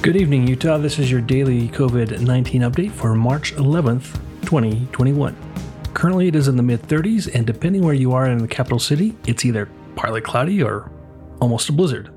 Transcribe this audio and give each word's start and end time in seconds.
Good 0.00 0.14
evening, 0.14 0.46
Utah. 0.46 0.78
This 0.78 1.00
is 1.00 1.10
your 1.10 1.20
daily 1.20 1.66
COVID 1.70 2.20
19 2.20 2.62
update 2.62 2.92
for 2.92 3.16
March 3.16 3.56
11th, 3.56 4.14
2021. 4.42 5.36
Currently, 5.92 6.28
it 6.28 6.36
is 6.36 6.46
in 6.46 6.56
the 6.56 6.62
mid 6.62 6.82
30s, 6.82 7.34
and 7.34 7.44
depending 7.44 7.82
where 7.82 7.94
you 7.94 8.12
are 8.12 8.26
in 8.26 8.38
the 8.38 8.46
capital 8.46 8.78
city, 8.78 9.16
it's 9.26 9.44
either 9.44 9.68
partly 9.96 10.20
cloudy 10.20 10.62
or 10.62 10.92
almost 11.40 11.68
a 11.68 11.72
blizzard. 11.72 12.12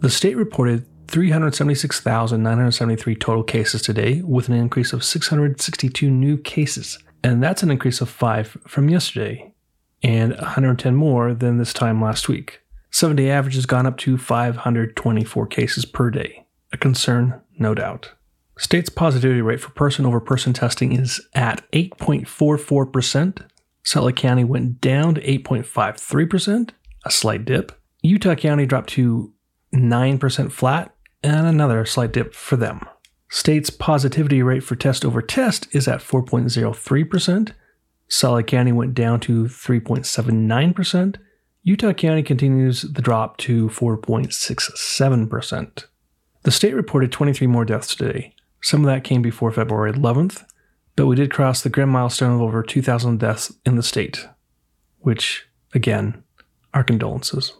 The 0.00 0.08
state 0.08 0.38
reported 0.38 0.86
376,973 1.08 3.16
total 3.16 3.44
cases 3.44 3.82
today, 3.82 4.22
with 4.22 4.48
an 4.48 4.54
increase 4.54 4.94
of 4.94 5.04
662 5.04 6.10
new 6.10 6.38
cases. 6.38 6.98
And 7.22 7.42
that's 7.42 7.62
an 7.62 7.70
increase 7.70 8.00
of 8.00 8.08
5 8.08 8.56
from 8.66 8.88
yesterday, 8.88 9.52
and 10.02 10.34
110 10.36 10.96
more 10.96 11.34
than 11.34 11.58
this 11.58 11.74
time 11.74 12.00
last 12.00 12.30
week. 12.30 12.62
Seven 12.90 13.14
day 13.14 13.30
average 13.30 13.56
has 13.56 13.66
gone 13.66 13.84
up 13.84 13.98
to 13.98 14.16
524 14.16 15.46
cases 15.48 15.84
per 15.84 16.08
day. 16.08 16.43
A 16.74 16.76
concern, 16.76 17.40
no 17.56 17.72
doubt. 17.72 18.10
State's 18.58 18.88
positivity 18.88 19.40
rate 19.40 19.60
for 19.60 19.70
person 19.70 20.04
over 20.04 20.18
person 20.18 20.52
testing 20.52 20.92
is 20.92 21.20
at 21.32 21.62
8.44%. 21.70 23.46
Salt 23.84 24.06
Lake 24.06 24.16
County 24.16 24.42
went 24.42 24.80
down 24.80 25.14
to 25.14 25.20
8.53%, 25.20 26.70
a 27.04 27.10
slight 27.12 27.44
dip. 27.44 27.80
Utah 28.02 28.34
County 28.34 28.66
dropped 28.66 28.88
to 28.90 29.32
9% 29.72 30.50
flat, 30.50 30.92
and 31.22 31.46
another 31.46 31.84
slight 31.84 32.10
dip 32.10 32.34
for 32.34 32.56
them. 32.56 32.80
State's 33.30 33.70
positivity 33.70 34.42
rate 34.42 34.64
for 34.64 34.74
test 34.74 35.04
over 35.04 35.22
test 35.22 35.72
is 35.72 35.86
at 35.86 36.00
4.03%. 36.00 37.52
Salt 38.08 38.34
Lake 38.34 38.48
County 38.48 38.72
went 38.72 38.94
down 38.94 39.20
to 39.20 39.44
3.79%. 39.44 41.18
Utah 41.62 41.92
County 41.92 42.24
continues 42.24 42.82
the 42.82 43.00
drop 43.00 43.36
to 43.36 43.68
4.67%. 43.68 45.84
The 46.44 46.50
state 46.50 46.74
reported 46.74 47.10
23 47.10 47.46
more 47.46 47.64
deaths 47.64 47.96
today. 47.96 48.34
Some 48.60 48.80
of 48.80 48.86
that 48.86 49.02
came 49.02 49.22
before 49.22 49.50
February 49.50 49.92
11th, 49.92 50.44
but 50.94 51.06
we 51.06 51.16
did 51.16 51.32
cross 51.32 51.62
the 51.62 51.70
grim 51.70 51.88
milestone 51.88 52.34
of 52.34 52.42
over 52.42 52.62
2,000 52.62 53.18
deaths 53.18 53.52
in 53.64 53.76
the 53.76 53.82
state, 53.82 54.28
which, 54.98 55.46
again, 55.74 56.22
our 56.74 56.84
condolences. 56.84 57.54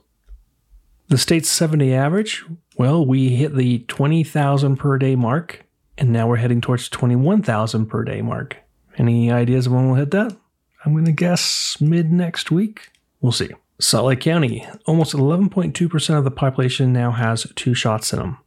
The 1.08 1.16
state's 1.16 1.48
70 1.48 1.94
average, 1.94 2.44
well, 2.76 3.04
we 3.04 3.30
hit 3.30 3.56
the 3.56 3.80
20,000 3.80 4.76
per 4.76 4.98
day 4.98 5.16
mark, 5.16 5.64
and 5.96 6.12
now 6.12 6.28
we're 6.28 6.36
heading 6.36 6.60
towards 6.60 6.90
21,000 6.90 7.86
per 7.86 8.04
day 8.04 8.20
mark. 8.20 8.58
Any 8.98 9.32
ideas 9.32 9.66
when 9.66 9.86
we'll 9.86 9.96
hit 9.96 10.10
that? 10.10 10.36
I'm 10.84 10.92
going 10.92 11.06
to 11.06 11.12
guess 11.12 11.78
mid 11.80 12.12
next 12.12 12.50
week. 12.50 12.90
We'll 13.22 13.32
see. 13.32 13.50
Salt 13.80 14.06
Lake 14.06 14.20
County, 14.20 14.66
almost 14.84 15.14
11.2% 15.14 16.18
of 16.18 16.24
the 16.24 16.30
population 16.30 16.92
now 16.92 17.12
has 17.12 17.46
two 17.56 17.74
shots 17.74 18.12
in 18.12 18.18
them. 18.18 18.38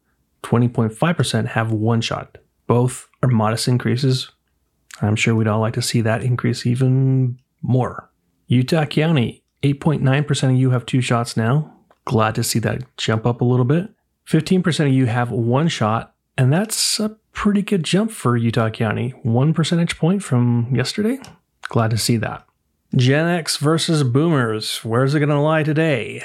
20.5% 0.44 1.48
have 1.48 1.72
one 1.72 2.02
shot. 2.02 2.38
Both 2.68 3.10
are 3.24 3.30
modest 3.30 3.68
increases. 3.68 4.32
I'm 5.02 5.16
sure 5.16 5.36
we'd 5.36 5.48
all 5.48 5.60
like 5.60 5.74
to 5.74 5.82
see 5.82 6.02
that 6.02 6.24
increase 6.24 6.66
even 6.66 7.40
more. 7.62 8.10
Utah 8.48 8.86
County, 8.86 9.44
8.9% 9.64 10.44
of 10.52 10.56
you 10.56 10.72
have 10.72 10.86
two 10.86 11.02
shots 11.02 11.38
now. 11.38 11.74
Glad 12.06 12.36
to 12.36 12.44
see 12.44 12.60
that 12.60 12.98
jump 12.98 13.26
up 13.26 13.42
a 13.42 13.46
little 13.46 13.66
bit. 13.66 13.90
15% 14.28 14.88
of 14.88 14.94
you 14.94 15.06
have 15.06 15.32
one 15.32 15.68
shot, 15.68 16.14
and 16.38 16.52
that's 16.52 17.00
a 17.00 17.18
pretty 17.32 17.62
good 17.62 17.84
jump 17.84 18.12
for 18.12 18.38
Utah 18.38 18.70
County. 18.70 19.10
One 19.24 19.54
percentage 19.54 19.98
point 19.98 20.24
from 20.24 20.74
yesterday. 20.74 21.20
Glad 21.64 21.92
to 21.92 21.98
see 21.98 22.18
that. 22.18 22.46
Gen 22.96 23.28
X 23.28 23.58
versus 23.58 24.04
Boomers. 24.04 24.80
Where's 24.84 25.14
it 25.14 25.20
going 25.20 25.30
to 25.30 25.40
lie 25.40 25.64
today? 25.64 26.24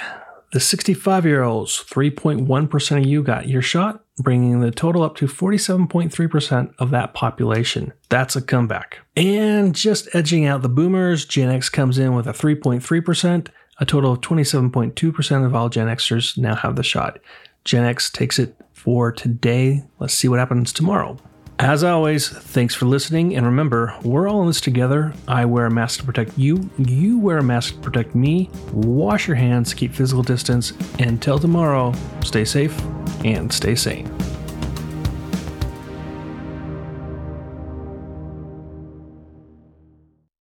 The 0.53 0.61
65 0.61 1.25
year 1.25 1.43
olds, 1.43 1.83
3.1% 1.89 2.99
of 2.99 3.07
you 3.07 3.23
got 3.23 3.49
your 3.49 3.63
shot, 3.63 4.05
bringing 4.19 4.61
the 4.61 4.71
total 4.71 5.03
up 5.03 5.17
to 5.17 5.27
47.3% 5.27 6.75
of 6.79 6.91
that 6.91 7.15
population. 7.15 7.95
That's 8.11 8.37
a 8.37 8.43
comeback. 8.43 8.99
And 9.17 9.75
just 9.75 10.15
edging 10.15 10.45
out 10.45 10.61
the 10.61 10.69
Boomers, 10.69 11.25
Gen 11.25 11.49
X 11.49 11.71
comes 11.71 11.97
in 11.99 12.15
with 12.15 12.27
a 12.27 12.33
3.3%. 12.33 13.49
A 13.79 13.87
total 13.87 14.13
of 14.13 14.21
27.2% 14.21 15.47
of 15.47 15.55
all 15.55 15.71
Gen 15.71 15.87
Xers 15.87 16.37
now 16.37 16.55
have 16.55 16.77
the 16.77 16.83
shot. 16.83 17.19
Gen 17.65 17.85
X 17.85 18.11
takes 18.11 18.39
it 18.39 18.55
for 18.75 19.11
today. 19.11 19.83
Let's 20.01 20.13
see 20.13 20.29
what 20.29 20.39
happens 20.39 20.71
tomorrow. 20.71 21.17
As 21.63 21.85
always, 21.85 22.29
thanks 22.29 22.75
for 22.75 22.87
listening, 22.87 23.37
and 23.37 23.47
remember, 23.47 23.97
we're 24.03 24.29
all 24.29 24.41
in 24.41 24.49
this 24.49 24.61
together. 24.61 25.15
I 25.29 25.45
wear 25.45 25.67
a 25.67 25.71
mask 25.71 26.01
to 26.01 26.05
protect 26.05 26.37
you, 26.37 26.69
you 26.77 27.21
wear 27.21 27.39
a 27.39 27.43
mask 27.43 27.75
to 27.75 27.81
protect 27.81 28.17
me. 28.17 28.51
Wash 28.73 29.29
your 29.29 29.37
hands, 29.37 29.73
keep 29.73 29.93
physical 29.95 30.25
distance. 30.25 30.73
Until 30.99 31.39
tomorrow, 31.39 31.95
stay 32.25 32.45
safe 32.45 32.77
and 33.25 33.53
stay 33.53 33.77
sane. 33.77 34.11